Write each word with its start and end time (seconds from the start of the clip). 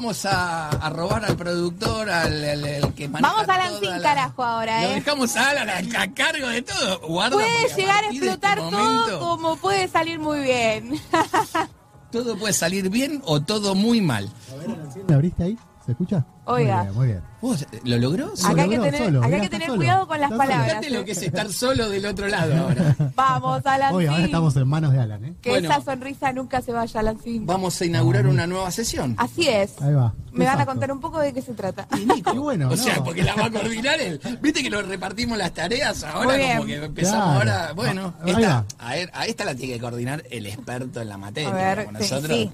vamos 0.00 0.24
a, 0.24 0.70
a 0.70 0.88
robar 0.88 1.26
al 1.26 1.36
productor, 1.36 2.08
al, 2.08 2.42
al- 2.42 2.64
al 2.84 2.94
que 2.94 3.06
maneja 3.06 3.32
Vamos 3.34 3.42
a 3.50 3.52
toda 3.54 3.70
Lancín, 3.70 3.90
la- 3.90 4.02
carajo, 4.02 4.42
ahora, 4.42 4.82
Lo 4.84 4.88
¿eh? 4.88 4.94
dejamos 4.94 5.36
a 5.36 5.50
Alan 5.50 5.68
a, 5.68 6.02
a 6.02 6.14
cargo 6.14 6.48
de 6.48 6.62
todo. 6.62 7.00
Guarda, 7.06 7.36
Puede 7.36 7.48
porque 7.68 7.74
llegar 7.82 7.98
a 7.98 8.02
partir 8.04 8.20
de 8.22 8.28
este 8.30 8.46
explotar 8.46 8.70
todo 8.70 9.20
como 9.20 9.56
puede 9.56 9.88
salir 9.88 10.18
muy 10.18 10.40
bien. 10.40 10.98
Todo 12.10 12.36
puede 12.36 12.52
salir 12.52 12.88
bien 12.90 13.22
o 13.24 13.40
todo 13.40 13.76
muy 13.76 14.00
mal. 14.00 14.28
A 14.52 14.56
ver, 14.56 14.70
Alancín, 14.70 15.02
¿me 15.06 15.14
abriste 15.14 15.44
ahí? 15.44 15.58
¿Se 15.90 15.92
escucha? 15.94 16.24
Oiga. 16.44 16.76
Muy 16.76 16.84
bien, 16.84 16.94
muy 16.96 17.06
bien. 17.08 17.22
¿Vos, 17.42 17.66
¿Lo 17.84 17.98
logró? 17.98 18.26
Acá 18.44 18.62
hay 18.62 18.68
que 18.68 18.78
tener, 18.78 18.96
solo, 19.04 19.18
acá 19.18 19.26
hay 19.26 19.32
mirá, 19.32 19.38
que 19.40 19.44
está 19.44 19.50
tener 19.50 19.66
solo. 19.68 19.76
cuidado 19.78 20.06
con 20.06 20.20
las 20.20 20.30
palabras. 20.30 20.68
Fíjate 20.68 20.90
lo 20.90 21.04
que 21.04 21.12
es 21.12 21.22
estar 21.22 21.52
solo 21.52 21.88
del 21.88 22.06
otro 22.06 22.28
lado 22.28 22.56
ahora. 22.56 22.96
Vamos 23.16 23.62
a 23.66 23.78
Lancín. 23.78 23.96
Hoy, 23.96 24.06
ahora 24.06 24.24
estamos 24.24 24.56
en 24.56 24.68
manos 24.68 24.92
de 24.92 25.00
Alan, 25.00 25.24
¿eh? 25.24 25.34
Que 25.40 25.50
Bueno. 25.50 25.68
esa 25.70 25.80
sonrisa 25.82 26.32
nunca 26.32 26.60
se 26.62 26.72
vaya 26.72 27.00
a 27.00 27.02
Lancín. 27.02 27.44
Vamos 27.46 27.80
a 27.80 27.84
inaugurar 27.86 28.26
una 28.28 28.46
nueva 28.46 28.70
sesión. 28.70 29.14
Así 29.18 29.48
es. 29.48 29.80
Ahí 29.82 29.94
va. 29.94 30.14
Me 30.32 30.44
van 30.44 30.60
a 30.60 30.66
contar 30.66 30.92
un 30.92 31.00
poco 31.00 31.18
de 31.18 31.32
qué 31.32 31.42
se 31.42 31.54
trata. 31.54 31.88
Y 31.98 32.06
Nico. 32.06 32.32
Y 32.34 32.38
bueno, 32.38 32.68
o 32.68 32.70
no. 32.70 32.76
sea, 32.76 33.02
porque 33.02 33.24
la 33.24 33.34
va 33.34 33.46
a 33.46 33.50
coordinar 33.50 34.00
él. 34.00 34.20
Viste 34.40 34.62
que 34.62 34.70
lo 34.70 34.80
repartimos 34.82 35.36
las 35.38 35.52
tareas 35.52 36.04
ahora, 36.04 36.28
Muy 36.28 36.36
bien. 36.38 36.56
como 36.58 36.66
que 36.68 36.84
empezamos 36.84 37.42
Claro. 37.42 37.52
ahora. 37.52 37.72
Bueno, 37.72 38.14
Ah, 38.20 38.22
ahí 38.24 38.30
esta, 38.32 38.48
va. 38.48 38.64
a, 38.78 38.94
ver, 38.94 39.10
a 39.12 39.26
esta 39.26 39.44
la 39.44 39.54
tiene 39.56 39.74
que 39.74 39.80
coordinar 39.80 40.22
el 40.30 40.46
experto 40.46 41.00
en 41.00 41.08
la 41.08 41.16
materia. 41.18 41.50
A 41.50 41.74
ver, 41.74 41.84
como 41.86 41.98
sí, 41.98 42.04
nosotros 42.04 42.36
sí. 42.38 42.50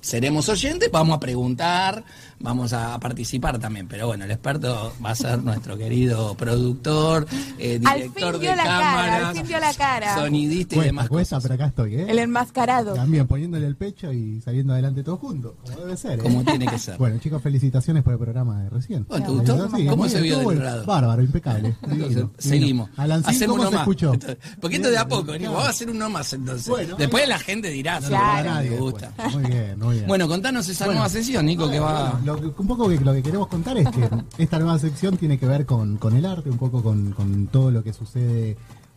Seremos 0.00 0.48
oyentes, 0.48 0.90
vamos 0.90 1.16
a 1.16 1.20
preguntar, 1.20 2.04
vamos 2.40 2.72
a 2.72 2.98
participar 3.00 3.58
también. 3.58 3.86
Pero 3.88 4.06
bueno, 4.06 4.24
el 4.24 4.30
experto 4.30 4.92
va 5.04 5.10
a 5.10 5.14
ser 5.14 5.42
nuestro 5.42 5.76
querido 5.76 6.34
productor, 6.34 7.26
eh, 7.58 7.80
Al 7.84 7.96
director 7.98 8.32
fin 8.34 8.40
de 8.42 8.56
la 8.56 8.64
cara, 8.64 8.80
cámaras, 8.80 9.24
al 9.28 9.36
fin 9.36 9.46
dio 9.46 9.60
la 9.60 9.74
cara. 9.74 10.14
sonidista 10.16 10.76
y 10.76 10.80
demás 10.80 11.08
cuesta, 11.08 11.36
cosas. 11.36 11.42
pero 11.50 11.54
acá 11.54 11.66
estoy, 11.68 11.94
¿eh? 11.96 12.06
El 12.08 12.18
enmascarado. 12.18 12.94
También 12.94 13.26
poniéndole 13.26 13.66
el 13.66 13.76
pecho 13.76 14.12
y 14.12 14.40
saliendo 14.40 14.72
adelante 14.72 15.02
todos 15.02 15.18
juntos, 15.20 15.52
como 15.64 15.78
debe 15.80 15.96
ser. 15.96 16.18
¿eh? 16.18 16.22
Como 16.22 16.44
tiene 16.44 16.66
que 16.66 16.78
ser. 16.78 16.96
Bueno, 17.08 17.18
chicos, 17.18 17.42
felicitaciones 17.42 18.02
por 18.02 18.12
el 18.14 18.18
programa 18.18 18.62
de 18.62 18.70
recién. 18.70 19.04
Bueno, 19.08 19.26
¿te 19.26 19.32
gustó? 19.32 19.76
Sí, 19.76 19.86
¿Cómo 19.86 20.08
se 20.08 20.20
vio 20.20 20.38
del 20.48 20.58
lado? 20.62 20.84
Bárbaro, 20.84 21.22
impecable. 21.22 21.68
Entonces, 21.82 22.08
Divino, 22.08 22.30
seguimos. 22.38 22.90
Alancín, 22.96 23.30
Hacemos 23.34 23.56
¿cómo 23.56 23.62
uno 23.62 23.70
se 23.70 23.74
más. 23.76 23.82
escuchó? 23.82 24.14
Entonces, 24.14 24.38
Porque 24.60 24.76
esto 24.76 24.90
de 24.90 24.98
a 24.98 25.06
poco. 25.08 25.32
Vamos 25.32 25.64
a 25.66 25.70
hacer 25.70 25.90
uno 25.90 26.08
más 26.10 26.32
entonces. 26.32 26.68
Bueno, 26.68 26.96
Después 26.96 27.28
la 27.28 27.38
gente 27.38 27.68
dirá, 27.70 28.00
No 28.00 28.10
nadie 28.10 28.70
me 28.70 28.76
después. 28.76 28.92
gusta. 28.92 29.12
Muy 29.32 29.44
bien, 29.44 29.78
muy 29.78 29.86
bien. 29.86 29.87
Bueno, 30.06 30.28
contanos 30.28 30.68
esa 30.68 30.84
Bueno, 30.86 31.00
nueva 31.00 31.08
sesión, 31.08 31.46
Nico, 31.46 31.70
que 31.70 31.80
va... 31.80 32.10
Bueno, 32.20 32.26
lo 32.40 32.54
que- 32.54 32.60
un 32.62 32.66
poco 32.68 32.88
que, 32.88 32.98
lo 33.00 33.12
que 33.12 33.22
queremos 33.22 33.48
contar 33.48 33.76
es 33.78 33.88
que 33.90 34.08
esta 34.38 34.58
nueva 34.58 34.78
sección 34.78 35.16
tiene 35.16 35.38
que 35.38 35.46
ver 35.46 35.66
con, 35.66 35.96
con 35.98 36.16
el 36.16 36.24
arte, 36.26 36.50
un 36.50 36.58
poco 36.58 36.82
con, 36.82 37.12
con 37.12 37.46
todo 37.48 37.70
lo 37.70 37.82
que 37.82 37.92
sucede, 37.92 38.56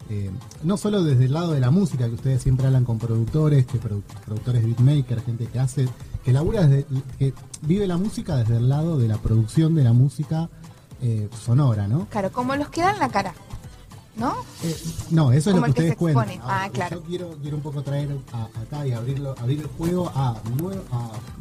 eh, 0.09 0.29
no 0.63 0.77
solo 0.77 1.03
desde 1.03 1.25
el 1.25 1.33
lado 1.33 1.51
de 1.53 1.59
la 1.59 1.71
música, 1.71 2.07
que 2.07 2.15
ustedes 2.15 2.41
siempre 2.41 2.65
hablan 2.67 2.85
con 2.85 2.97
productores, 2.99 3.65
que 3.65 3.79
produ- 3.79 4.01
productores 4.25 4.63
beatmaker, 4.65 5.21
gente 5.21 5.45
que 5.47 5.59
hace, 5.59 5.87
que 6.25 6.33
labura 6.33 6.67
desde, 6.67 6.85
que 7.17 7.33
vive 7.61 7.87
la 7.87 7.97
música 7.97 8.35
desde 8.37 8.57
el 8.57 8.67
lado 8.69 8.97
de 8.97 9.07
la 9.07 9.17
producción 9.17 9.75
de 9.75 9.83
la 9.83 9.93
música 9.93 10.49
eh, 11.01 11.29
sonora, 11.43 11.87
¿no? 11.87 12.07
Claro, 12.09 12.31
como 12.31 12.55
los 12.55 12.69
que 12.69 12.81
dan 12.81 12.99
la 12.99 13.09
cara. 13.09 13.33
¿No? 14.17 14.35
Eh, 14.63 14.75
no, 15.11 15.31
eso 15.31 15.49
es 15.51 15.55
lo 15.55 15.61
que 15.61 15.65
que 15.67 15.71
ustedes 15.71 15.89
se 15.91 15.95
cuentan. 15.95 16.29
expone. 16.29 16.51
Ah, 16.53 16.69
claro. 16.71 16.97
Yo 16.99 17.03
quiero, 17.07 17.37
quiero 17.41 17.57
un 17.57 17.63
poco 17.63 17.81
traer 17.81 18.09
a- 18.33 18.49
acá 18.61 18.85
y 18.85 18.91
abrirlo, 18.91 19.35
abrir 19.39 19.59
el 19.61 19.67
juego 19.67 20.11
a, 20.13 20.35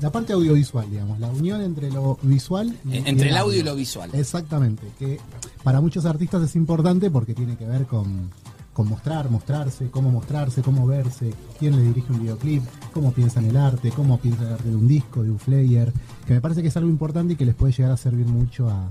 la 0.00 0.10
parte 0.12 0.32
audiovisual, 0.32 0.88
digamos, 0.88 1.18
la 1.18 1.28
unión 1.28 1.60
entre 1.62 1.90
lo 1.90 2.18
visual 2.22 2.76
y, 2.84 2.96
En- 2.98 3.06
entre 3.08 3.30
el 3.30 3.36
audio 3.36 3.58
y 3.60 3.62
lo 3.64 3.74
visual. 3.74 4.08
Exactamente, 4.12 4.86
que 4.98 5.18
para 5.64 5.80
muchos 5.80 6.04
artistas 6.06 6.42
es 6.42 6.56
importante 6.56 7.10
porque 7.10 7.34
tiene 7.34 7.56
que 7.56 7.66
ver 7.66 7.86
con, 7.86 8.30
con 8.72 8.88
mostrar, 8.88 9.28
mostrarse, 9.30 9.90
cómo 9.90 10.10
mostrarse, 10.10 10.62
cómo 10.62 10.86
verse, 10.86 11.34
quién 11.58 11.76
le 11.76 11.82
dirige 11.82 12.12
un 12.12 12.20
videoclip, 12.22 12.62
cómo 12.94 13.12
piensa 13.12 13.40
en 13.40 13.46
el 13.46 13.56
arte, 13.56 13.90
cómo 13.90 14.18
piensa 14.18 14.42
en 14.42 14.46
el 14.48 14.54
arte 14.54 14.68
de 14.70 14.76
un 14.76 14.86
disco, 14.88 15.22
de 15.24 15.30
un 15.30 15.38
flyer, 15.40 15.92
que 16.26 16.34
me 16.34 16.40
parece 16.40 16.62
que 16.62 16.68
es 16.68 16.76
algo 16.76 16.88
importante 16.88 17.32
y 17.32 17.36
que 17.36 17.44
les 17.44 17.54
puede 17.56 17.72
llegar 17.72 17.90
a 17.92 17.96
servir 17.96 18.26
mucho 18.26 18.70
a, 18.70 18.90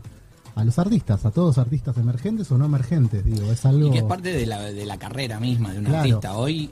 a 0.56 0.64
los 0.64 0.78
artistas, 0.80 1.26
a 1.26 1.32
todos 1.32 1.58
artistas 1.58 1.98
emergentes 1.98 2.52
o 2.52 2.58
no 2.58 2.66
emergentes, 2.66 3.24
digo, 3.24 3.52
es 3.52 3.66
algo... 3.66 3.88
Y 3.88 3.92
que 3.92 3.98
es 4.00 4.04
parte 4.04 4.34
de 4.34 4.46
la, 4.46 4.62
de 4.62 4.86
la 4.86 4.98
carrera 4.98 5.40
misma 5.40 5.72
de 5.72 5.80
un 5.80 5.86
Claro. 5.86 6.00
artista. 6.00 6.38
Hoy, 6.38 6.70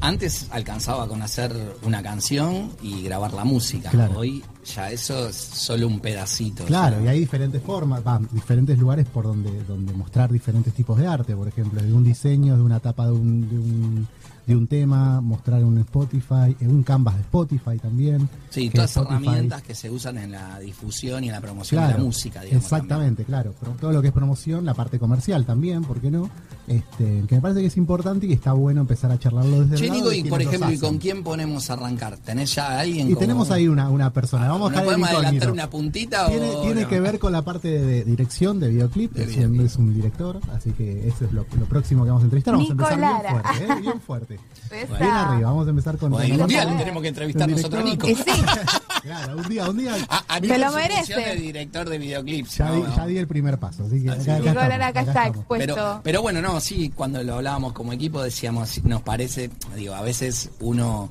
antes 0.00 0.46
alcanzaba 0.50 1.08
con 1.08 1.22
hacer 1.22 1.52
una 1.84 2.02
canción 2.02 2.70
y 2.82 3.02
grabar 3.02 3.32
la 3.32 3.44
música. 3.44 3.90
Claro. 3.90 4.18
Hoy 4.18 4.42
ya 4.64 4.90
eso 4.90 5.28
es 5.28 5.36
solo 5.36 5.86
un 5.86 6.00
pedacito. 6.00 6.64
Claro, 6.64 7.02
y 7.04 7.08
hay 7.08 7.18
diferentes 7.20 7.62
formas, 7.62 8.02
va, 8.06 8.20
diferentes 8.30 8.78
lugares 8.78 9.06
por 9.06 9.24
donde, 9.24 9.64
donde 9.64 9.92
mostrar 9.92 10.30
diferentes 10.32 10.72
tipos 10.74 10.98
de 10.98 11.06
arte, 11.06 11.34
por 11.34 11.48
ejemplo, 11.48 11.82
de 11.82 11.92
un 11.92 12.04
diseño, 12.04 12.56
de 12.56 12.62
una 12.62 12.80
tapa 12.80 13.06
de 13.06 13.12
un, 13.12 13.48
de 13.48 13.58
un, 13.58 14.08
de 14.46 14.54
un 14.56 14.66
tema, 14.66 15.20
mostrar 15.20 15.64
un 15.64 15.78
Spotify, 15.78 16.54
en 16.60 16.70
un 16.70 16.82
canvas 16.82 17.14
de 17.14 17.22
Spotify 17.22 17.78
también. 17.80 18.28
Sí, 18.50 18.68
todas 18.70 18.90
Spotify- 18.96 19.22
herramientas 19.26 19.62
que 19.62 19.74
se 19.74 19.90
usan 19.90 20.18
en 20.18 20.32
la 20.32 20.58
difusión 20.60 21.24
y 21.24 21.28
en 21.28 21.32
la 21.32 21.40
promoción 21.40 21.80
de 21.80 21.86
Claro, 21.86 21.98
la 21.98 22.04
música, 22.04 22.42
digamos. 22.42 22.62
exactamente, 22.64 23.24
claro. 23.24 23.54
Pero 23.58 23.72
todo 23.80 23.92
lo 23.92 24.02
que 24.02 24.08
es 24.08 24.14
promoción, 24.14 24.64
la 24.64 24.74
parte 24.74 24.98
comercial 24.98 25.44
también, 25.46 25.82
¿por 25.82 26.00
qué 26.00 26.10
no? 26.10 26.28
Este, 26.66 27.24
que 27.28 27.34
me 27.34 27.40
parece 27.42 27.60
que 27.60 27.66
es 27.66 27.76
importante 27.76 28.24
y 28.24 28.28
que 28.30 28.34
está 28.34 28.52
bueno 28.54 28.80
empezar 28.82 29.10
a 29.12 29.18
charlarlo 29.18 29.60
desde 29.62 29.76
Che, 29.76 29.84
el 29.84 29.88
lado 29.90 29.98
Nico, 30.00 30.10
de 30.10 30.16
y 30.18 30.24
por 30.24 30.40
ejemplo, 30.42 30.72
¿y 30.72 30.78
con 30.78 30.98
quién 30.98 31.22
ponemos 31.22 31.68
a 31.68 31.74
arrancar? 31.74 32.16
¿Tenés 32.18 32.54
ya 32.54 32.68
a 32.68 32.80
alguien? 32.80 33.06
Y 33.08 33.10
como- 33.10 33.20
tenemos 33.20 33.50
ahí 33.50 33.68
una, 33.68 33.90
una 33.90 34.12
persona. 34.12 34.48
Vamos 34.48 34.70
a 34.70 34.74
¿No 34.76 34.80
dejar 34.80 34.82
el 34.84 34.86
podemos 35.00 35.08
adelantar 35.10 35.50
una 35.52 35.68
puntita 35.70 36.26
Tiene, 36.28 36.50
o 36.50 36.62
tiene 36.62 36.82
no? 36.82 36.88
que 36.88 37.00
ver 37.00 37.18
con 37.18 37.32
la 37.32 37.42
parte 37.42 37.68
de, 37.68 37.80
de 37.86 38.04
dirección 38.04 38.60
de 38.60 38.68
videoclip. 38.70 39.12
De 39.12 39.24
es, 39.24 39.28
un, 39.28 39.34
videoclip. 39.36 39.66
es 39.66 39.76
un 39.76 39.94
director, 39.94 40.40
así 40.54 40.70
que 40.72 41.06
eso 41.08 41.24
es 41.26 41.32
lo, 41.32 41.44
lo 41.58 41.66
próximo 41.66 42.04
que 42.04 42.10
vamos 42.10 42.22
a 42.22 42.24
entrevistar. 42.24 42.54
Vamos 42.54 42.68
a 42.70 42.72
empezar 42.72 42.98
bien 42.98 43.20
fuerte, 43.30 43.64
¿eh? 43.64 43.80
bien 43.82 44.00
fuerte. 44.00 44.33
Esa. 44.70 44.98
Bien 44.98 45.10
arriba. 45.10 45.48
Vamos 45.50 45.66
a 45.66 45.70
empezar 45.70 45.98
con. 45.98 46.10
Bueno, 46.12 46.34
con 46.34 46.42
un 46.42 46.48
día 46.48 46.60
Nico. 46.64 46.72
le 46.72 46.78
tenemos 46.78 47.02
que 47.02 47.08
entrevistar 47.08 47.48
El 47.48 47.56
nosotros 47.56 47.80
a 47.82 47.84
Nico. 47.84 48.06
sí, 48.06 48.14
Claro, 49.02 49.36
un 49.36 49.48
día, 49.48 49.68
un 49.68 49.76
día. 49.78 49.94
A, 50.08 50.24
a 50.26 50.34
Se 50.36 50.40
Nico 50.40 50.56
lo 50.58 50.72
merece. 50.72 51.14
de 51.14 51.36
director 51.36 51.88
de 51.88 51.98
videoclips. 51.98 52.56
Ya, 52.56 52.66
¿no? 52.68 52.74
di, 52.76 52.82
ya 52.96 53.06
di 53.06 53.18
el 53.18 53.26
primer 53.28 53.58
paso, 53.58 53.84
así 53.84 54.02
que 54.02 54.10
Así 54.10 54.30
acá 54.30 54.38
estamos, 54.38 55.08
está 55.08 55.26
expuesto. 55.26 55.74
Pero, 55.74 56.00
pero 56.02 56.22
bueno, 56.22 56.40
no, 56.40 56.60
sí, 56.60 56.90
cuando 56.94 57.22
lo 57.22 57.34
hablábamos 57.34 57.72
como 57.74 57.92
equipo 57.92 58.22
decíamos, 58.22 58.82
nos 58.84 59.02
parece, 59.02 59.50
digo, 59.76 59.94
a 59.94 60.00
veces 60.02 60.50
uno 60.60 61.10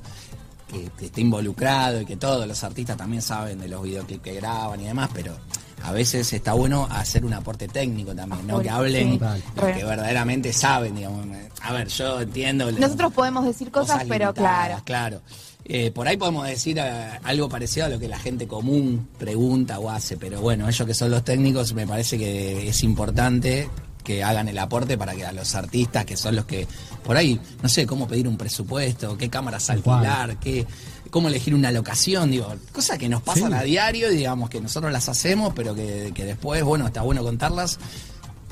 que, 0.68 0.90
que 0.98 1.06
está 1.06 1.20
involucrado 1.20 2.00
y 2.00 2.04
que 2.04 2.16
todos 2.16 2.46
los 2.48 2.64
artistas 2.64 2.96
también 2.96 3.22
saben 3.22 3.60
de 3.60 3.68
los 3.68 3.82
videoclips 3.82 4.22
que 4.22 4.34
graban 4.34 4.80
y 4.80 4.84
demás, 4.86 5.10
pero 5.14 5.36
a 5.84 5.92
veces 5.92 6.32
está 6.32 6.54
bueno 6.54 6.88
hacer 6.90 7.24
un 7.24 7.34
aporte 7.34 7.68
técnico 7.68 8.14
también, 8.14 8.46
¿no? 8.46 8.60
Que 8.60 8.70
hablen 8.70 9.12
sí. 9.12 9.20
los 9.56 9.76
que 9.76 9.84
verdaderamente 9.84 10.52
saben, 10.52 10.96
digamos. 10.96 11.26
A 11.64 11.72
ver, 11.72 11.88
yo 11.88 12.20
entiendo. 12.20 12.70
nosotros 12.72 13.12
podemos 13.12 13.44
decir 13.44 13.70
cosas, 13.70 14.04
pero 14.08 14.32
claro. 14.34 14.82
Claro. 14.84 15.20
Eh, 15.66 15.90
por 15.92 16.06
ahí 16.06 16.18
podemos 16.18 16.46
decir 16.46 16.78
eh, 16.78 17.10
algo 17.22 17.48
parecido 17.48 17.86
a 17.86 17.88
lo 17.88 17.98
que 17.98 18.06
la 18.06 18.18
gente 18.18 18.46
común 18.46 19.08
pregunta 19.18 19.78
o 19.78 19.88
hace, 19.88 20.18
pero 20.18 20.40
bueno, 20.42 20.68
ellos 20.68 20.86
que 20.86 20.92
son 20.92 21.10
los 21.10 21.24
técnicos, 21.24 21.72
me 21.72 21.86
parece 21.86 22.18
que 22.18 22.68
es 22.68 22.82
importante 22.82 23.70
que 24.04 24.22
hagan 24.22 24.48
el 24.48 24.58
aporte 24.58 24.98
para 24.98 25.14
que 25.14 25.24
a 25.24 25.32
los 25.32 25.54
artistas, 25.54 26.04
que 26.04 26.18
son 26.18 26.36
los 26.36 26.44
que, 26.44 26.66
por 27.02 27.16
ahí, 27.16 27.40
no 27.62 27.70
sé, 27.70 27.86
cómo 27.86 28.06
pedir 28.06 28.28
un 28.28 28.36
presupuesto, 28.36 29.16
qué 29.16 29.30
cámaras 29.30 29.70
alquilar, 29.70 30.36
qué, 30.38 30.66
cómo 31.08 31.28
elegir 31.28 31.54
una 31.54 31.72
locación, 31.72 32.30
digo, 32.30 32.54
cosas 32.70 32.98
que 32.98 33.08
nos 33.08 33.22
pasan 33.22 33.52
Sí. 33.52 33.54
a 33.58 33.62
diario, 33.62 34.12
y 34.12 34.16
digamos 34.18 34.50
que 34.50 34.60
nosotros 34.60 34.92
las 34.92 35.08
hacemos, 35.08 35.54
pero 35.54 35.74
que, 35.74 36.12
que 36.14 36.26
después, 36.26 36.62
bueno, 36.62 36.86
está 36.86 37.00
bueno 37.00 37.22
contarlas. 37.22 37.78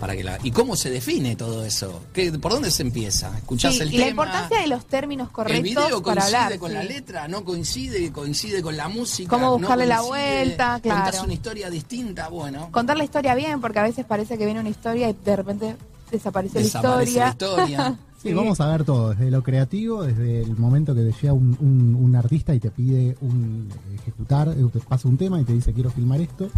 Para 0.03 0.17
que 0.17 0.25
la, 0.25 0.37
¿Y 0.43 0.51
cómo 0.51 0.75
se 0.75 0.91
define 0.91 1.37
todo 1.37 1.65
eso? 1.65 2.03
¿Qué, 2.13 2.33
¿Por 2.33 2.51
dónde 2.51 2.73
se 2.73 2.83
empieza? 2.83 3.39
¿Escuchás 3.39 3.75
Sí, 3.75 3.83
el 3.83 3.89
y 3.89 3.93
tema? 3.93 4.05
la 4.05 4.11
importancia 4.11 4.61
de 4.61 4.67
los 4.67 4.85
términos 4.87 5.29
el 5.29 5.33
correctos 5.33 5.63
video 5.63 6.03
para 6.03 6.21
coincide 6.23 6.37
hablar. 6.39 6.59
con 6.59 6.69
sí. 6.71 6.75
la 6.75 6.83
letra, 6.83 7.29
no 7.29 7.45
coincide, 7.45 8.11
coincide 8.11 8.63
con 8.63 8.77
la 8.77 8.89
música. 8.89 9.31
Cómo 9.31 9.47
no 9.47 9.59
buscarle 9.59 9.87
la 9.87 10.01
vuelta, 10.03 10.81
claro. 10.83 11.05
Contás 11.05 11.23
una 11.23 11.33
historia 11.35 11.71
distinta, 11.71 12.29
bueno. 12.31 12.69
Contar 12.73 12.97
la 12.99 13.05
historia 13.05 13.37
bien, 13.37 13.61
porque 13.61 13.79
a 13.79 13.85
veces 13.85 14.05
parece 14.05 14.37
que 14.37 14.45
viene 14.45 14.59
una 14.59 14.71
historia 14.71 15.09
y 15.09 15.17
de 15.25 15.37
repente 15.37 15.77
Desaparece 16.11 16.57
la 16.57 16.61
la 16.61 16.67
historia. 16.67 17.29
historia. 17.29 17.99
Sí, 18.23 18.33
vamos 18.33 18.61
a 18.61 18.69
ver 18.69 18.85
todo, 18.85 19.11
desde 19.11 19.33
lo 19.33 19.43
creativo, 19.43 20.05
desde 20.05 20.43
el 20.43 20.57
momento 20.57 20.95
que 20.95 21.01
te 21.01 21.11
llega 21.13 21.33
un, 21.33 21.57
un- 21.59 21.97
un 22.01 22.15
artista 22.15 22.55
y 22.55 22.61
te 22.61 22.71
pide 22.71 23.17
un 23.21 23.69
ejecutar, 23.95 24.55
te 24.55 24.79
pasa 24.79 25.09
un 25.09 25.17
tema 25.17 25.41
y 25.41 25.45
te 25.45 25.53
dice 25.53 25.73
quiero 25.73 25.91
filmar 25.91 26.21
esto, 26.21 26.49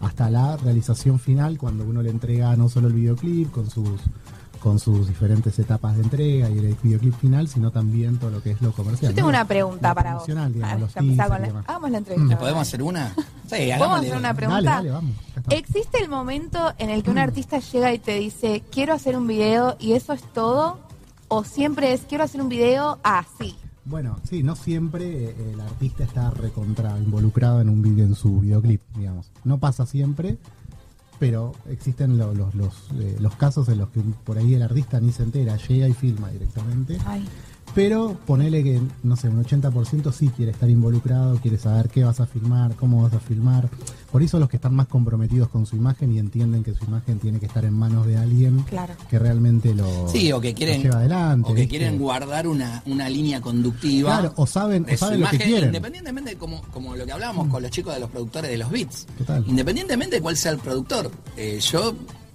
hasta 0.00 0.30
la 0.30 0.56
realización 0.56 1.18
final, 1.18 1.58
cuando 1.58 1.84
uno 1.84 2.02
le 2.02 2.10
entrega 2.10 2.56
no 2.56 2.68
solo 2.68 2.88
el 2.88 2.94
videoclip 2.94 3.50
con 3.50 3.70
sus 3.70 3.88
con 4.60 4.78
sus 4.78 5.06
diferentes 5.08 5.58
etapas 5.58 5.94
de 5.96 6.02
entrega 6.04 6.48
y 6.48 6.56
el 6.56 6.74
videoclip 6.82 7.14
final, 7.16 7.48
sino 7.48 7.70
también 7.70 8.16
todo 8.16 8.30
lo 8.30 8.42
que 8.42 8.52
es 8.52 8.62
lo 8.62 8.72
comercial. 8.72 9.12
Yo 9.12 9.14
tengo 9.14 9.28
¿no? 9.30 9.36
una 9.36 9.44
pregunta 9.46 9.90
Lo 9.90 9.94
para 9.94 10.14
vos. 10.14 10.26
digamos, 10.26 10.52
Ah, 10.62 10.78
los 10.78 10.92
con 10.94 11.06
la- 11.16 11.38
demás. 11.48 11.64
Hagamos 11.68 11.90
la 11.90 11.98
entrevista. 11.98 12.28
¿Le 12.30 12.36
podemos 12.40 12.62
hacer 12.62 12.82
una? 12.82 13.14
Sí, 13.46 13.68
¿Podemos 13.76 13.98
hacer 14.00 14.16
una 14.16 14.32
pregunta? 14.32 14.62
Dale, 14.62 14.76
dale, 14.76 14.90
vamos. 14.90 15.12
¿Existe 15.50 15.98
el 16.02 16.08
momento 16.08 16.72
en 16.78 16.88
el 16.88 17.02
que 17.02 17.10
un 17.10 17.18
artista 17.18 17.58
llega 17.58 17.92
y 17.92 17.98
te 17.98 18.18
dice, 18.18 18.62
quiero 18.72 18.94
hacer 18.94 19.18
un 19.18 19.26
video 19.26 19.76
y 19.78 19.92
eso 19.92 20.14
es 20.14 20.22
todo? 20.32 20.78
¿O 21.28 21.44
siempre 21.44 21.92
es, 21.92 22.00
quiero 22.08 22.24
hacer 22.24 22.40
un 22.40 22.48
video 22.48 22.98
así? 23.02 23.54
Bueno, 23.86 24.18
sí, 24.28 24.42
no 24.42 24.56
siempre 24.56 25.30
eh, 25.30 25.52
el 25.52 25.60
artista 25.60 26.04
está 26.04 26.30
recontra 26.30 26.98
involucrado 26.98 27.60
en 27.60 27.68
un 27.68 27.82
video, 27.82 28.06
en 28.06 28.14
su 28.14 28.40
videoclip, 28.40 28.80
digamos. 28.96 29.30
No 29.44 29.58
pasa 29.58 29.84
siempre, 29.86 30.38
pero 31.18 31.52
existen 31.68 32.16
lo- 32.16 32.34
los, 32.34 32.54
los, 32.54 32.88
eh, 32.98 33.16
los 33.20 33.34
casos 33.36 33.68
en 33.68 33.78
los 33.78 33.90
que 33.90 34.00
por 34.24 34.38
ahí 34.38 34.54
el 34.54 34.62
artista 34.62 35.00
ni 35.00 35.12
se 35.12 35.22
entera, 35.22 35.56
llega 35.56 35.86
y 35.88 35.92
filma 35.92 36.30
directamente. 36.30 36.98
Ay, 37.06 37.24
pero 37.74 38.16
ponele 38.26 38.62
que, 38.62 38.80
no 39.02 39.16
sé, 39.16 39.28
un 39.28 39.42
80% 39.44 40.12
sí 40.12 40.28
quiere 40.28 40.52
estar 40.52 40.70
involucrado, 40.70 41.36
quiere 41.38 41.58
saber 41.58 41.88
qué 41.88 42.04
vas 42.04 42.20
a 42.20 42.26
filmar, 42.26 42.76
cómo 42.76 43.02
vas 43.02 43.14
a 43.14 43.20
filmar. 43.20 43.68
Por 44.14 44.22
eso 44.22 44.38
los 44.38 44.48
que 44.48 44.58
están 44.58 44.76
más 44.76 44.86
comprometidos 44.86 45.48
con 45.48 45.66
su 45.66 45.74
imagen 45.74 46.12
y 46.12 46.20
entienden 46.20 46.62
que 46.62 46.72
su 46.72 46.84
imagen 46.84 47.18
tiene 47.18 47.40
que 47.40 47.46
estar 47.46 47.64
en 47.64 47.72
manos 47.74 48.06
de 48.06 48.16
alguien 48.16 48.60
Claro. 48.62 48.94
que 49.10 49.18
realmente 49.18 49.74
lo, 49.74 50.08
Sí, 50.08 50.30
o 50.30 50.40
que 50.40 50.50
lo 50.50 50.56
quieren, 50.56 50.82
lleva 50.84 50.98
adelante. 50.98 51.50
o 51.50 51.54
que 51.54 51.62
¿viste? 51.62 51.76
quieren 51.78 51.98
guardar 51.98 52.46
una, 52.46 52.80
una 52.86 53.08
línea 53.08 53.40
conductiva. 53.40 54.20
Claro, 54.20 54.32
o 54.36 54.46
saben, 54.46 54.84
de 54.84 54.94
o 54.94 54.96
su 54.96 55.04
saben 55.04 55.20
lo 55.20 55.26
que 55.30 55.34
imagen, 55.34 55.50
quieren. 55.50 55.68
Independientemente 55.70 56.30
de 56.30 56.36
como, 56.36 56.62
como 56.72 56.94
lo 56.94 57.04
que 57.04 57.10
hablábamos 57.10 57.48
con 57.48 57.60
los 57.60 57.72
chicos 57.72 57.92
de 57.92 57.98
los 57.98 58.08
productores 58.10 58.52
de 58.52 58.56
los 58.58 58.70
beats. 58.70 59.04
Total. 59.18 59.44
Independientemente 59.48 60.14
de 60.14 60.22
cuál 60.22 60.36
sea 60.36 60.52
el 60.52 60.58
productor. 60.58 61.10
Eh, 61.36 61.58
yo 61.60 61.92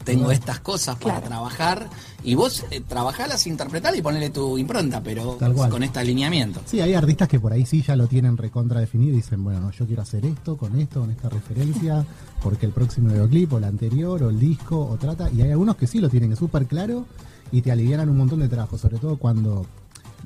tengo 0.10 0.32
estas 0.32 0.60
cosas 0.60 0.96
para 0.98 1.16
Claro. 1.16 1.28
trabajar 1.28 1.90
y 2.24 2.36
vos 2.36 2.66
eh, 2.72 2.82
trabajalas, 2.88 3.46
interpretar 3.48 3.96
y 3.96 4.02
ponerle 4.02 4.30
tu 4.30 4.58
impronta, 4.58 5.02
pero 5.04 5.38
con 5.38 5.84
este 5.84 6.00
alineamiento. 6.00 6.62
Sí, 6.66 6.82
hay 6.82 6.94
artistas 6.94 7.28
que 7.28 7.40
por 7.40 7.54
ahí 7.54 7.66
sí 7.66 7.82
ya 7.82 7.96
lo 7.96 8.08
tienen 8.08 8.36
recontra 8.38 8.80
definido 8.80 9.14
y 9.14 9.18
dicen, 9.18 9.44
bueno, 9.44 9.60
no, 9.60 9.72
yo 9.72 9.86
quiero 9.86 10.02
hacer 10.02 10.26
esto, 10.26 10.58
con 10.58 10.80
esto, 10.80 11.02
con 11.02 11.12
esta 11.12 11.30
referencia, 11.30 12.06
porque 12.42 12.66
el 12.66 12.72
próximo 12.72 13.10
videoclip 13.10 13.54
o 13.54 13.58
el 13.58 13.64
anterior 13.66 14.24
o 14.24 14.30
el 14.30 14.40
disco 14.40 14.80
o 14.86 14.98
trata, 14.98 15.30
y 15.32 15.42
hay 15.42 15.52
algunos 15.52 15.76
que 15.76 15.88
sí 15.88 16.00
lo 16.00 16.10
tienen 16.10 16.36
súper 16.36 16.66
claro 16.66 17.06
y 17.52 17.62
te 17.62 17.72
alivianan 17.72 18.10
un 18.10 18.18
montón 18.18 18.40
de 18.40 18.48
trabajo, 18.48 18.78
sobre 18.78 18.98
todo 18.98 19.18
cuando 19.18 19.66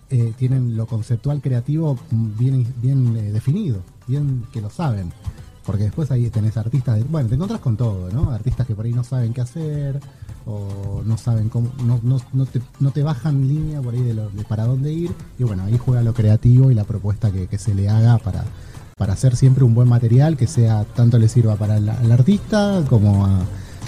eh, 0.10 0.34
tienen 0.38 0.76
lo 0.76 0.86
conceptual 0.86 1.42
creativo 1.42 1.98
bien, 2.12 2.74
bien 2.82 3.16
eh, 3.18 3.32
definido, 3.32 3.82
bien 4.08 4.46
que 4.52 4.62
lo 4.62 4.70
saben. 4.70 5.12
Porque 5.66 5.84
después 5.84 6.12
ahí 6.12 6.30
tenés 6.30 6.58
artistas, 6.58 6.98
de- 6.98 7.04
bueno, 7.06 7.30
te 7.30 7.36
encontrás 7.36 7.62
con 7.62 7.78
todo, 7.78 8.10
¿no? 8.12 8.32
Artistas 8.32 8.68
que 8.68 8.76
por 8.76 8.86
ahí 8.86 8.94
no 8.94 9.04
saben 9.04 9.34
qué 9.34 9.42
hacer 9.42 10.00
o 10.46 11.02
no 11.06 11.18
saben 11.18 11.48
cómo, 11.50 11.72
no, 11.86 12.00
no, 12.04 12.20
no, 12.34 12.46
te, 12.46 12.62
no 12.82 12.92
te 12.92 13.02
bajan 13.02 13.48
línea 13.48 13.82
por 13.82 13.94
ahí 13.94 14.02
de, 14.04 14.14
lo- 14.14 14.30
de 14.30 14.44
para 14.44 14.66
dónde 14.66 14.92
ir 14.92 15.12
y 15.40 15.44
bueno, 15.44 15.64
ahí 15.64 15.78
juega 15.78 16.02
lo 16.04 16.14
creativo 16.14 16.70
y 16.70 16.76
la 16.76 16.84
propuesta 16.84 17.32
que, 17.32 17.48
que 17.48 17.58
se 17.58 17.74
le 17.74 17.88
haga 17.88 18.18
para, 18.18 18.44
para 18.98 19.14
hacer 19.14 19.38
siempre 19.38 19.64
un 19.64 19.74
buen 19.74 19.88
material 19.88 20.36
que 20.36 20.48
sea 20.48 20.84
tanto 20.84 21.18
le 21.18 21.30
sirva 21.30 21.56
para 21.56 21.78
el, 21.78 21.88
al 21.90 22.12
artista 22.12 22.84
como 22.90 23.26
a, 23.26 23.40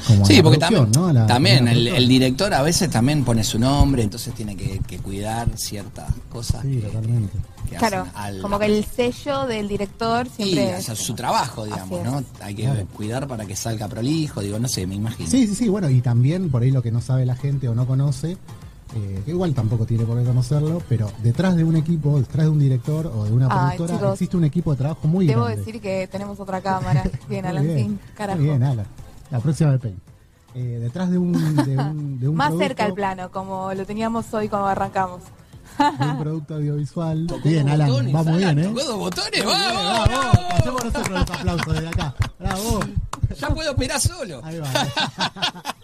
como 0.07 0.25
Sí, 0.25 0.41
porque 0.41 0.57
también, 0.57 0.91
¿no? 0.91 1.07
A 1.07 1.13
la- 1.13 1.27
también 1.27 1.67
el, 1.67 2.07
director 2.07 2.53
a 2.53 2.61
veces 2.61 2.89
también 2.89 3.23
pone 3.23 3.43
su 3.43 3.57
nombre, 3.59 4.03
entonces 4.03 4.33
tiene 4.33 4.55
que, 4.55 4.79
que 4.87 4.99
cuidar 4.99 5.47
ciertas 5.57 6.11
cosas 6.31 6.61
Sí, 6.61 6.77
que, 6.77 6.87
totalmente. 6.87 7.33
que 7.69 7.75
Claro, 7.75 8.07
al- 8.13 8.41
como 8.41 8.59
que 8.59 8.65
el 8.67 8.85
sello 8.85 9.45
del 9.47 9.67
director 9.67 10.27
Sí, 10.27 10.43
siempre... 10.43 10.75
o 10.75 10.81
sea, 10.81 10.95
su 10.95 11.13
trabajo, 11.15 11.65
digamos, 11.65 12.03
¿no? 12.03 12.19
es. 12.19 12.25
Hay 12.41 12.55
que 12.55 12.63
Claro. 12.63 12.85
cuidar 12.95 13.27
para 13.27 13.45
que 13.45 13.55
salga 13.55 13.87
prolijo, 13.87 14.41
digo, 14.41 14.59
no 14.59 14.67
sé, 14.67 14.85
me 14.87 14.95
imagino. 14.95 15.29
Sí, 15.29 15.47
sí, 15.47 15.55
sí, 15.55 15.69
bueno, 15.69 15.89
y 15.89 16.01
también 16.01 16.49
por 16.49 16.61
ahí 16.61 16.71
lo 16.71 16.81
que 16.81 16.91
no 16.91 17.01
sabe 17.01 17.25
la 17.25 17.35
gente 17.35 17.67
o 17.67 17.73
no 17.75 17.87
conoce, 17.87 18.37
eh, 18.95 19.21
que 19.25 19.31
igual 19.31 19.53
tampoco 19.53 19.85
tiene 19.85 20.05
por 20.05 20.17
qué 20.19 20.23
conocerlo, 20.23 20.81
pero 20.87 21.11
detrás 21.23 21.55
de 21.55 21.63
un 21.63 21.75
equipo, 21.75 22.19
detrás 22.19 22.45
de 22.45 22.49
un 22.51 22.59
director 22.59 23.07
o 23.07 23.25
de 23.25 23.31
una 23.33 23.47
Ay, 23.49 23.75
productora, 23.77 23.93
chicos. 23.95 24.13
existe 24.13 24.37
un 24.37 24.43
equipo 24.45 24.71
de 24.71 24.77
trabajo 24.77 25.07
muy 25.07 25.25
Debo 25.25 25.43
grande. 25.45 25.57
decir 25.65 25.81
que 25.81 26.07
tenemos 26.11 26.39
otra 26.39 26.61
cámara. 26.61 27.03
Bien, 27.29 27.45
Alan, 27.45 27.63
bien, 27.65 27.79
sí, 27.89 27.97
carajo. 28.15 28.37
Muy 28.39 28.47
bien, 28.49 28.63
Alan. 28.63 28.85
La 29.31 29.39
próxima 29.39 29.71
de 29.71 29.79
Pain. 29.79 30.01
Eh, 30.53 30.79
detrás 30.81 31.09
de 31.11 31.17
un, 31.17 31.33
de 31.65 31.77
un, 31.77 32.19
de 32.19 32.29
un 32.29 32.35
Más 32.37 32.47
producto- 32.47 32.67
cerca 32.67 32.85
al 32.85 32.93
plano, 32.93 33.29
como 33.31 33.73
lo 33.73 33.85
teníamos 33.85 34.33
hoy 34.33 34.47
cuando 34.47 34.67
arrancamos. 34.67 35.21
de 35.77 36.05
un 36.05 36.19
producto 36.19 36.55
audiovisual. 36.55 37.27
Tocó 37.27 37.49
Bien, 37.49 37.67
Alan, 37.67 37.89
botones, 37.89 38.15
va 38.15 38.23
muy 38.23 38.37
bien, 38.37 38.59
¿eh? 38.59 38.63
Tocó 38.63 38.83
dos 38.83 38.97
botones, 38.97 39.45
¡vamos! 39.45 40.07
bravo. 40.07 40.31
Hacemos 40.51 40.83
nosotros 40.85 41.09
los 41.09 41.31
aplausos 41.31 41.73
desde 41.73 41.87
acá. 41.89 42.15
Bravo. 42.39 42.79
Ya 43.39 43.49
puedo 43.49 43.71
operar 43.73 43.99
solo. 43.99 44.39
Ahí 44.43 44.59
va. 44.59 44.67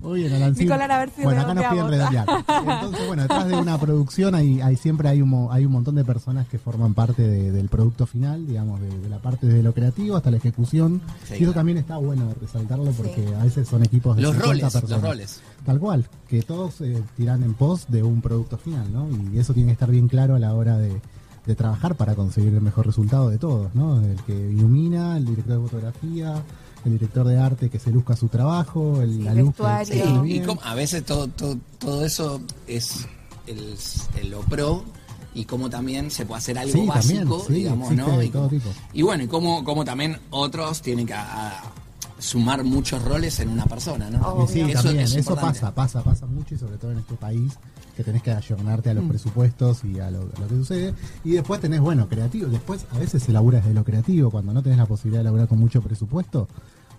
Muy 0.00 0.20
bien, 0.20 0.32
Alancín. 0.32 0.64
Nicolás, 0.66 0.90
a 0.90 0.98
ver 0.98 1.10
si 1.14 1.22
Bueno, 1.22 1.40
acá 1.42 1.54
nos 1.54 1.64
piden 1.66 1.88
redondear. 1.88 2.26
Entonces, 2.28 3.06
bueno, 3.06 3.22
detrás 3.22 3.48
de 3.48 3.56
una 3.56 3.78
producción 3.78 4.34
hay, 4.34 4.60
hay 4.60 4.76
siempre 4.76 5.08
hay 5.08 5.22
un, 5.22 5.28
mo- 5.28 5.52
hay 5.52 5.64
un 5.66 5.72
montón 5.72 5.94
de 5.94 6.04
personas 6.04 6.48
que 6.48 6.58
forman 6.58 6.94
parte 6.94 7.22
de- 7.22 7.52
del 7.52 7.68
producto 7.68 8.06
final, 8.06 8.46
digamos, 8.46 8.80
de, 8.80 8.88
de 8.98 9.08
la 9.08 9.18
parte 9.18 9.46
de 9.46 9.62
lo 9.62 9.72
creativo 9.72 10.16
hasta 10.16 10.30
la 10.30 10.38
ejecución. 10.38 11.00
Sí, 11.24 11.32
y 11.32 11.36
eso 11.36 11.38
claro. 11.38 11.52
también 11.54 11.78
está 11.78 11.96
bueno 11.98 12.34
resaltarlo 12.40 12.90
porque 12.92 13.26
Sí. 13.26 13.34
a 13.34 13.44
veces 13.44 13.68
son 13.68 13.84
equipos 13.84 14.16
de 14.16 14.22
Los 14.22 14.32
50 14.32 14.68
roles, 14.80 14.90
los 14.90 15.02
roles. 15.02 15.40
Tal 15.64 15.78
cual, 15.78 16.06
que 16.28 16.42
todos 16.42 16.80
eh, 16.80 17.02
tiran 17.16 17.42
en 17.42 17.54
pos 17.54 17.86
de 17.88 18.02
un 18.02 18.20
producto 18.20 18.58
final, 18.58 18.92
¿no? 18.92 19.08
Y 19.32 19.38
eso 19.38 19.54
tiene 19.54 19.68
que 19.68 19.72
estar 19.74 19.90
bien 19.90 20.08
claro 20.08 20.34
a 20.34 20.38
la 20.38 20.54
hora 20.54 20.76
de, 20.78 21.00
de 21.46 21.54
trabajar 21.54 21.94
para 21.94 22.14
conseguir 22.14 22.54
el 22.54 22.60
mejor 22.60 22.86
resultado 22.86 23.28
de 23.30 23.38
todos, 23.38 23.74
¿no? 23.74 24.00
El 24.00 24.16
que 24.22 24.34
ilumina, 24.34 25.16
el 25.16 25.24
director 25.26 25.56
de 25.62 25.68
fotografía, 25.68 26.34
el 26.84 26.92
director 26.92 27.26
de 27.26 27.38
arte 27.38 27.68
que 27.70 27.78
se 27.78 27.90
luzca 27.90 28.14
su 28.16 28.28
trabajo, 28.28 29.02
el, 29.02 29.16
Sí, 29.16 29.22
la 29.22 29.34
luz. 29.34 29.54
Sí, 29.84 30.02
y 30.26 30.40
como- 30.40 30.60
a 30.62 30.74
veces 30.74 31.04
todo, 31.04 31.28
todo, 31.28 31.56
todo 31.78 32.04
eso 32.04 32.40
es 32.66 33.06
el, 33.46 33.76
el 34.20 34.30
lo 34.30 34.40
pro 34.40 34.84
y 35.34 35.44
como 35.44 35.68
también 35.70 36.10
se 36.10 36.24
puede 36.26 36.38
hacer 36.38 36.58
algo 36.58 36.72
Sí, 36.72 36.86
también, 36.86 37.28
básico, 37.28 37.44
sí, 37.46 37.52
digamos, 37.54 37.90
¿no? 37.92 38.18
de 38.18 38.26
Y, 38.26 38.30
todo 38.30 38.48
como- 38.48 38.60
tipo. 38.60 38.70
y 38.92 39.02
bueno, 39.02 39.24
y 39.24 39.26
como, 39.28 39.64
como 39.64 39.84
también 39.84 40.18
otros 40.30 40.80
tienen 40.82 41.06
que 41.06 41.14
a- 41.14 41.58
a 41.58 41.62
sumar 42.18 42.64
muchos 42.64 43.02
roles 43.04 43.38
en 43.40 43.48
una 43.50 43.64
persona, 43.66 44.10
¿no? 44.10 44.46
Sí, 44.48 44.60
Eso 44.62 44.72
también, 44.82 45.00
es 45.04 45.10
eso 45.10 45.18
importante. 45.20 45.60
pasa, 45.60 45.74
pasa, 45.74 46.02
pasa 46.02 46.26
mucho 46.26 46.54
y 46.54 46.58
sobre 46.58 46.76
todo 46.76 46.90
en 46.92 46.98
este 46.98 47.14
país 47.14 47.52
que 47.98 48.04
tenés 48.04 48.22
que 48.22 48.30
ayornarte 48.30 48.90
a 48.90 48.94
los 48.94 49.04
presupuestos 49.06 49.82
y 49.84 49.98
a 49.98 50.08
lo, 50.08 50.20
a 50.20 50.40
lo 50.40 50.46
que 50.48 50.54
sucede. 50.54 50.94
Y 51.24 51.32
después 51.32 51.60
tenés, 51.60 51.80
bueno, 51.80 52.08
creativo. 52.08 52.46
Después 52.48 52.86
a 52.92 52.98
veces 52.98 53.20
se 53.24 53.32
labura 53.32 53.58
desde 53.58 53.74
lo 53.74 53.82
creativo. 53.82 54.30
Cuando 54.30 54.52
no 54.54 54.62
tenés 54.62 54.78
la 54.78 54.86
posibilidad 54.86 55.20
de 55.20 55.24
laburar 55.24 55.48
con 55.48 55.58
mucho 55.58 55.82
presupuesto, 55.82 56.46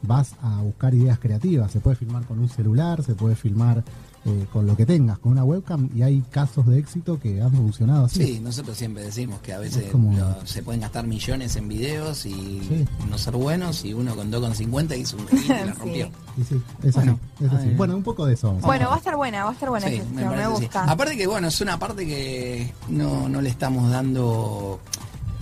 vas 0.02 0.34
a 0.42 0.62
buscar 0.62 0.94
ideas 0.94 1.18
creativas. 1.18 1.72
Se 1.72 1.80
puede 1.80 1.96
filmar 1.96 2.26
con 2.26 2.38
un 2.40 2.50
celular, 2.50 3.02
se 3.02 3.16
puede 3.16 3.36
filmar 3.36 3.82
eh, 4.26 4.46
con 4.52 4.68
lo 4.68 4.76
que 4.76 4.86
tengas, 4.86 5.18
con 5.20 5.32
una 5.32 5.46
webcam. 5.46 5.90
Y 5.96 6.02
hay 6.02 6.20
casos 6.30 6.66
de 6.68 6.78
éxito 6.80 7.18
que 7.18 7.42
han 7.42 7.54
funcionado 7.54 8.06
así. 8.06 8.22
Sí, 8.24 8.40
nosotros 8.42 8.78
siempre 8.78 9.04
decimos 9.04 9.40
que 9.40 9.54
a 9.54 9.60
veces 9.60 9.86
Es 9.86 9.92
como- 9.92 10.18
lo- 10.18 10.46
se 10.46 10.62
pueden 10.64 10.82
gastar 10.82 11.08
millones 11.08 11.56
en 11.56 11.70
videos 11.70 12.26
y 12.26 12.32
Sí. 12.32 12.86
no 13.10 13.18
ser 13.18 13.34
buenos 13.36 13.86
y 13.86 13.94
uno 13.94 14.16
con 14.18 14.30
2,50 14.30 14.98
hizo 14.98 15.16
un 15.16 15.26
y 15.46 15.48
la 15.48 15.74
rompió. 15.74 16.10
Sí, 16.38 16.62
es 16.84 16.96
así, 16.96 16.96
Bueno, 16.96 17.20
es 17.42 17.54
así. 17.54 17.68
ay. 17.70 17.76
Bueno, 17.76 17.96
un 17.96 18.04
poco 18.04 18.26
de 18.26 18.34
eso. 18.34 18.48
vamos 18.48 18.64
Bueno, 18.64 18.90
va 18.90 18.96
a 18.96 18.98
estar 18.98 19.16
buena, 19.16 19.44
va 19.44 19.50
a 19.50 19.54
estar 19.54 19.70
buena 19.70 19.88
Sí, 19.88 20.02
me 20.14 20.48
gusta. 20.48 20.84
Aparte 20.84 21.18
que 21.18 21.28
bueno, 21.28 21.48
es 21.48 21.62
una 21.62 21.78
parte 21.80 22.06
que 22.06 22.74
no, 22.90 23.28
no 23.30 23.42
le 23.42 23.50
estamos 23.50 23.90
dando 23.92 24.80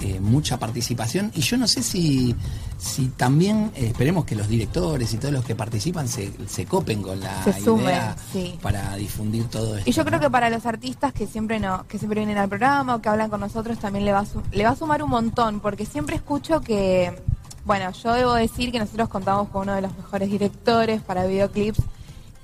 eh, 0.01 0.19
mucha 0.19 0.57
participación 0.59 1.31
y 1.35 1.41
yo 1.41 1.57
no 1.57 1.67
sé 1.67 1.81
si, 1.81 2.35
si 2.77 3.07
también 3.07 3.71
eh, 3.75 3.87
esperemos 3.87 4.25
que 4.25 4.35
los 4.35 4.47
directores 4.47 5.11
y 5.13 5.17
todos 5.17 5.33
los 5.33 5.43
que 5.43 5.55
participan 5.55 6.07
se, 6.07 6.31
se 6.47 6.65
copen 6.65 7.01
con 7.01 7.19
la 7.19 7.43
Se 7.43 7.53
sumen, 7.61 7.85
idea 7.85 8.15
sí. 8.31 8.59
para 8.61 8.95
difundir 8.95 9.45
todo 9.47 9.75
esto. 9.75 9.89
Y 9.89 9.93
yo 9.93 10.05
creo 10.05 10.19
¿no? 10.19 10.23
que 10.25 10.29
para 10.29 10.49
los 10.51 10.65
artistas 10.67 11.13
que 11.13 11.25
siempre 11.25 11.59
no, 11.59 11.85
que 11.87 11.97
siempre 11.97 12.19
vienen 12.19 12.37
al 12.37 12.47
programa 12.47 12.95
o 12.95 13.01
que 13.01 13.09
hablan 13.09 13.29
con 13.31 13.39
nosotros 13.39 13.79
también 13.79 14.05
le 14.05 14.11
va 14.11 14.19
a, 14.19 14.25
su- 14.25 14.43
le 14.51 14.63
va 14.63 14.69
a 14.71 14.75
sumar 14.75 15.01
un 15.01 15.09
montón, 15.09 15.59
porque 15.61 15.85
siempre 15.87 16.15
escucho 16.15 16.61
que, 16.61 17.19
bueno, 17.67 17.91
yo 17.91 18.13
debo 18.13 18.33
decir 18.33 18.71
que 18.71 18.79
nosotros 18.79 19.09
contamos 19.09 19.49
con 19.49 19.63
uno 19.63 19.75
de 19.75 19.81
los 19.81 19.95
mejores 19.97 20.31
directores 20.31 21.01
para 21.01 21.25
videoclips 21.25 21.81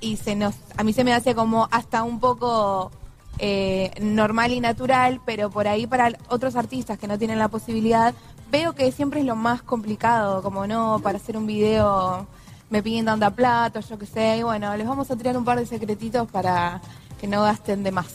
y 0.00 0.18
se 0.18 0.36
nos, 0.36 0.54
a 0.76 0.84
mí 0.84 0.92
se 0.92 1.02
me 1.02 1.14
hace 1.14 1.34
como 1.34 1.66
hasta 1.70 2.02
un 2.02 2.20
poco 2.20 2.92
eh, 3.38 3.90
normal 4.02 4.52
y 4.52 4.60
natural, 4.60 5.22
pero 5.24 5.48
por 5.48 5.66
ahí 5.66 5.86
para 5.86 6.12
otros 6.28 6.56
artistas 6.56 6.98
que 6.98 7.08
no 7.08 7.18
tienen 7.18 7.38
la 7.38 7.48
posibilidad, 7.48 8.12
veo 8.50 8.74
que 8.74 8.92
siempre 8.92 9.20
es 9.20 9.26
lo 9.26 9.34
más 9.34 9.62
complicado, 9.62 10.42
como 10.42 10.66
no, 10.66 11.00
para 11.02 11.16
hacer 11.16 11.38
un 11.38 11.46
video 11.46 12.26
me 12.68 12.82
piden 12.82 13.06
tanta 13.06 13.30
plata, 13.30 13.80
yo 13.80 13.98
qué 13.98 14.04
sé, 14.04 14.36
y 14.36 14.42
bueno, 14.42 14.76
les 14.76 14.86
vamos 14.86 15.10
a 15.10 15.16
tirar 15.16 15.38
un 15.38 15.44
par 15.44 15.58
de 15.58 15.64
secretitos 15.64 16.28
para 16.30 16.82
que 17.18 17.26
no 17.26 17.42
gasten 17.42 17.82
de 17.82 17.92
más. 17.92 18.08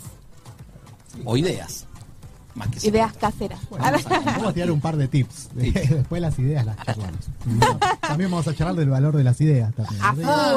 O 1.25 1.35
ideas. 1.35 1.87
Más 2.55 2.67
que 2.69 2.87
Ideas 2.87 3.13
caseras. 3.13 3.59
Bueno, 3.69 3.85
vamos 4.09 4.47
a 4.47 4.53
tirar 4.53 4.71
un 4.71 4.81
par 4.81 4.97
de 4.97 5.07
tips. 5.07 5.49
Tips. 5.59 5.89
Después 5.91 6.21
las 6.21 6.37
ideas 6.39 6.65
las 6.65 6.77
charlamos. 6.83 7.19
También 8.01 8.31
vamos 8.31 8.47
a 8.47 8.55
charlar 8.55 8.75
del 8.75 8.89
valor 8.89 9.15
de 9.15 9.23
las 9.23 9.39
ideas 9.39 9.73
también. 9.75 10.01
Ah, 10.03 10.13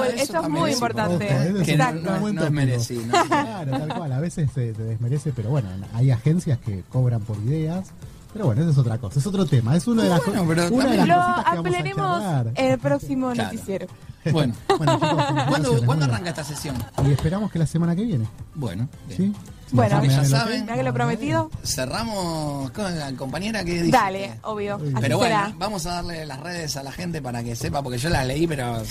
eso 0.09 0.23
eso, 0.23 0.43
es 0.43 0.49
muy 0.49 0.71
es 0.71 0.77
importante. 0.77 1.27
es 1.27 1.67
que 1.67 1.77
no, 1.77 1.85
Exacto. 1.85 2.11
no- 2.15 2.21
Buen 2.21 2.35
no 2.35 2.45
es 2.45 2.51
merecido. 2.51 3.03
¿no? 3.07 3.25
Claro, 3.29 3.71
tal 3.79 3.95
cual. 3.99 4.13
A 4.13 4.21
veces 4.21 4.51
se, 4.53 4.75
se 4.75 4.83
desmerece, 4.85 5.33
pero 5.37 5.51
bueno, 5.51 5.69
hay 5.93 6.11
agencias 6.11 6.59
que 6.59 6.83
cobran 6.91 7.21
por 7.21 7.37
ideas. 7.39 7.89
Pero 8.33 8.47
bueno, 8.47 8.63
eso 8.63 8.71
es 8.71 8.79
otra 8.79 8.97
cosa, 8.97 9.19
es 9.21 9.27
otro 9.27 9.45
tema. 9.45 9.77
Es 9.77 9.87
una 9.87 10.05
de 10.05 10.09
las, 10.09 10.25
Bueno, 10.25 10.45
pero 10.49 10.69
una 10.75 10.87
de 10.87 10.97
las 10.97 11.07
Lo 11.07 11.63
cositas 11.63 11.83
que 11.83 11.95
vamos 11.95 12.23
a 12.23 12.23
charlar. 12.23 12.53
en 12.57 12.71
el 12.73 12.79
próximo 12.79 13.31
Claro. 13.33 13.53
noticiero. 13.53 13.87
Bueno, 14.31 14.55
Bueno, 14.79 14.95
chicos, 14.95 15.11
¿cuándo, 15.19 15.29
felicitaciones, 15.45 15.85
¿cuándo 15.85 16.07
muy 16.07 16.15
arranca 16.15 16.31
esta 16.31 16.45
sesión? 16.45 16.77
Y 17.05 17.11
esperamos 17.13 17.51
que 17.51 17.59
la 17.59 17.67
semana 17.67 17.97
que 17.97 18.05
viene. 18.05 18.27
Bueno, 18.55 18.89
bien. 19.09 19.17
¿Sí? 19.19 19.33
Bueno, 19.73 20.05
ya 20.05 20.25
saben. 20.25 20.67
Que 20.67 20.83
lo 20.83 20.93
prometido. 20.93 21.51
Cerramos 21.65 22.71
con 22.73 22.99
la 22.99 23.11
compañera 23.15 23.65
que 23.65 23.83
dice. 23.85 23.91
Dale, 23.91 24.39
obvio. 24.43 24.75
Así 24.77 24.93
Pero 25.01 25.17
bueno, 25.17 25.35
será. 25.35 25.55
vamos 25.57 25.87
a 25.87 25.95
darle 25.95 26.27
las 26.27 26.41
redes 26.41 26.77
a 26.77 26.83
la 26.83 26.93
gente 26.93 27.23
para 27.23 27.43
que 27.43 27.57
sepa, 27.57 27.83
porque 27.83 27.97
yo 27.97 28.11
las 28.11 28.27
leí, 28.27 28.47
pero 28.47 28.83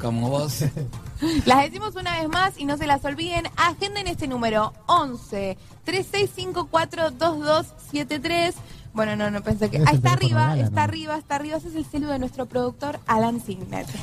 como 0.00 0.30
vos. 0.30 0.64
Las 1.44 1.64
decimos 1.64 1.94
una 1.96 2.18
vez 2.18 2.28
más 2.30 2.54
y 2.56 2.64
no 2.64 2.78
se 2.78 2.86
las 2.86 3.04
olviden. 3.04 3.44
Agenden 3.58 4.06
este 4.06 4.26
número 4.26 4.72
11 4.86 5.58
3654 5.84 7.10
2273. 7.10 8.54
Bueno, 8.92 9.16
no, 9.16 9.30
no 9.30 9.42
pensé 9.42 9.70
que. 9.70 9.78
Ah, 9.78 9.92
está 9.92 10.12
arriba, 10.12 10.56
está 10.56 10.70
¿no? 10.70 10.80
arriba, 10.82 11.16
está 11.16 11.34
arriba. 11.36 11.56
Ese 11.56 11.68
es 11.68 11.74
el 11.74 11.84
celu 11.84 12.08
de 12.08 12.18
nuestro 12.18 12.46
productor 12.46 13.00
Alan 13.06 13.40
Signet. 13.40 13.86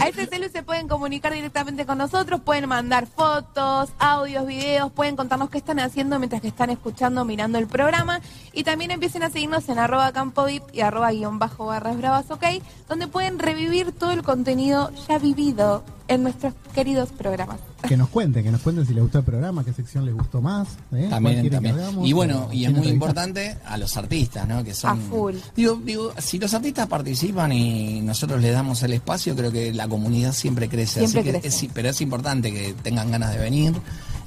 A 0.00 0.08
ese 0.08 0.26
celu 0.26 0.48
se 0.48 0.62
pueden 0.62 0.88
comunicar. 0.88 1.02
comunicar 1.02 1.32
directamente 1.32 1.84
con 1.84 1.98
nosotros, 1.98 2.40
pueden 2.40 2.68
mandar 2.68 3.06
fotos, 3.08 3.90
audios, 3.98 4.46
videos, 4.46 4.92
pueden 4.92 5.16
contarnos 5.16 5.50
qué 5.50 5.58
están 5.58 5.80
haciendo 5.80 6.18
mientras 6.20 6.40
que 6.40 6.48
están 6.48 6.70
escuchando, 6.70 7.24
mirando 7.24 7.58
el 7.58 7.66
programa. 7.66 8.20
Y 8.52 8.62
también 8.62 8.92
empiecen 8.92 9.24
a 9.24 9.30
seguirnos 9.30 9.68
en 9.68 9.80
arroba 9.80 10.12
campodip 10.12 10.62
y 10.72 10.80
arroba 10.80 11.10
guion 11.10 11.40
bajo 11.40 11.66
barras 11.66 11.98
bravas, 11.98 12.30
ok, 12.30 12.44
donde 12.88 13.08
pueden 13.08 13.40
revivir 13.40 13.90
todo 13.90 14.12
el 14.12 14.22
contenido 14.22 14.92
ya 15.08 15.18
vivido 15.18 15.82
en 16.06 16.22
nuestros 16.22 16.54
queridos 16.72 17.10
programas. 17.10 17.58
Que 17.88 17.96
nos 17.96 18.08
cuenten, 18.08 18.44
que 18.44 18.50
nos 18.52 18.60
cuenten 18.60 18.86
si 18.86 18.94
les 18.94 19.02
gustó 19.02 19.18
el 19.18 19.24
programa, 19.24 19.64
qué 19.64 19.72
sección 19.72 20.04
les 20.04 20.14
gustó 20.14 20.40
más. 20.40 20.68
¿eh? 20.92 21.06
¿Cuál 21.08 21.10
También, 21.10 21.50
también. 21.50 21.74
hagamos? 21.76 22.06
Y 22.08 22.12
bueno, 22.12 22.46
¿O 22.48 22.52
y 22.52 22.64
es 22.64 22.72
muy 22.72 22.88
importante 22.88 23.56
a 23.66 23.76
los 23.76 23.96
artistas, 23.96 24.46
¿no? 24.48 24.62
Que 24.64 24.72
son. 24.74 24.90
A 24.90 24.96
full. 24.96 25.34
Digo, 25.56 25.80
digo, 25.84 26.12
si 26.18 26.38
los 26.38 26.54
artistas 26.54 26.86
participan 26.86 27.52
y 27.52 28.00
nosotros 28.02 28.40
les 28.40 28.52
damos 28.52 28.82
el 28.82 28.92
espacio, 28.92 29.34
creo 29.36 29.50
que 29.50 29.72
la 29.74 29.88
comunidad 29.88 30.32
siempre 30.32 30.68
crece. 30.68 31.00
Siempre 31.06 31.20
Así 31.20 31.32
que 31.32 31.40
crece. 31.40 31.66
es- 31.66 31.72
pero 31.74 31.88
es 31.88 32.00
importante 32.00 32.52
que 32.52 32.74
tengan 32.82 33.10
ganas 33.10 33.32
de 33.32 33.38
venir. 33.38 33.72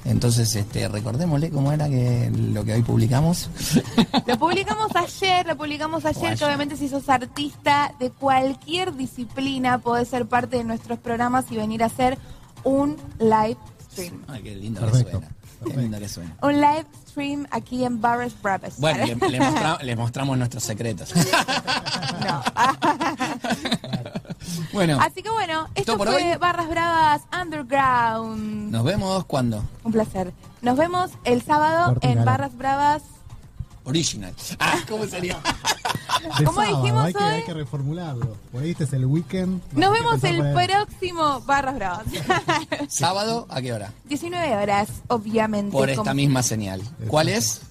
Entonces, 0.04 0.54
este, 0.54 0.86
recordémosle 0.86 1.50
cómo 1.50 1.72
era 1.72 1.88
que 1.88 2.30
lo 2.52 2.64
que 2.64 2.74
hoy 2.74 2.82
publicamos. 2.82 3.50
Lo 4.24 4.38
publicamos 4.38 4.94
ayer, 4.94 5.44
lo 5.44 5.56
publicamos 5.56 6.04
ayer, 6.04 6.26
ayer. 6.26 6.38
que 6.38 6.44
obviamente 6.44 6.76
si 6.76 6.88
sos 6.88 7.08
artista 7.08 7.92
de 7.98 8.10
cualquier 8.10 8.94
disciplina, 8.94 9.78
podés 9.78 10.06
ser 10.06 10.26
parte 10.26 10.58
de 10.58 10.64
nuestros 10.64 11.00
programas 11.00 11.46
y 11.50 11.56
venir 11.56 11.82
a 11.82 11.86
hacer 11.86 12.18
un 12.64 12.96
live 13.18 13.56
stream. 13.92 14.22
Ay, 14.28 14.42
qué 14.42 14.54
lindo 14.56 14.80
Perfecto, 14.80 15.20
que 15.20 15.26
suena. 15.26 15.36
Qué 15.74 15.80
lindo 15.80 15.98
que 15.98 16.08
suena. 16.08 16.36
Un 16.42 16.52
live 16.60 16.86
stream 17.08 17.46
aquí 17.50 17.84
en 17.84 18.00
Barras 18.00 18.34
Bravas. 18.42 18.78
Bueno, 18.78 19.06
le, 19.06 19.14
le 19.30 19.38
mostra- 19.40 19.78
les 19.82 19.96
mostramos 19.96 20.38
nuestros 20.38 20.62
secretos. 20.64 21.12
No. 21.16 22.42
bueno, 24.72 24.98
Así 25.00 25.22
que 25.22 25.30
bueno, 25.30 25.68
esto 25.74 25.92
¿Todo 25.92 25.98
por 25.98 26.08
fue 26.08 26.32
hoy? 26.32 26.38
Barras 26.38 26.68
Bravas 26.68 27.22
Underground. 27.40 28.70
nos 28.70 28.84
vemos 28.84 29.24
cuando. 29.24 29.62
Un 29.84 29.92
placer. 29.92 30.32
Nos 30.62 30.76
vemos 30.76 31.10
el 31.24 31.42
sábado 31.42 31.96
en 32.02 32.24
Barras 32.24 32.56
Bravas. 32.56 33.02
Original. 33.84 34.34
Ah, 34.58 34.78
¿cómo 34.88 35.06
sería? 35.06 35.38
De 36.38 36.44
¿Cómo 36.44 36.60
sábado, 36.60 36.82
dijimos 36.82 37.04
hay 37.04 37.14
que, 37.14 37.24
hoy? 37.24 37.30
hay 37.32 37.42
que 37.44 37.54
reformularlo. 37.54 38.36
Por 38.52 38.62
ahí 38.62 38.70
este 38.70 38.84
es 38.84 38.92
el 38.92 39.06
weekend. 39.06 39.60
Nos 39.72 39.92
vemos 39.92 40.22
el 40.24 40.38
próximo 40.52 41.40
Barras 41.42 41.74
Bravas. 41.76 42.06
¿Sábado? 42.88 43.46
¿A 43.48 43.60
qué 43.62 43.72
hora? 43.72 43.92
19 44.04 44.56
horas, 44.56 44.88
obviamente. 45.08 45.72
Por 45.72 45.88
esta 45.88 46.02
como 46.02 46.14
misma 46.14 46.42
señal. 46.42 46.82
¿Cuál 47.08 47.28
es? 47.28 47.62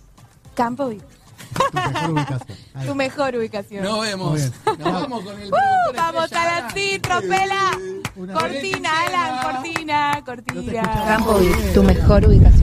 Campo 0.53 0.87
Vic. 0.87 1.03
Tu 1.55 1.75
mejor 1.75 2.11
ubicación. 2.11 2.57
Ahí. 2.73 2.85
Tu 2.87 2.95
mejor 2.95 3.35
ubicación. 3.35 3.83
Nos 3.83 4.01
vemos. 4.01 4.31
Muy 4.31 4.39
bien. 4.39 4.53
Nos 4.79 4.93
vamos 4.93 5.23
con 5.23 5.39
el 5.39 5.47
¡Uh! 5.47 5.51
productor 5.51 5.95
vamos 5.95 6.23
estrella, 6.25 6.55
Alan. 6.57 7.01
tropela. 7.01 7.71
Una 8.15 8.33
Cortina. 8.33 8.89
Alan, 9.05 9.43
cortina, 9.53 10.11
No 10.13 10.23
te 10.23 10.53
cortina. 10.53 10.81
Campo. 11.05 11.37
Vic, 11.39 11.73
tu 11.73 11.83
mejor 11.83 12.25
ubicación. 12.25 12.54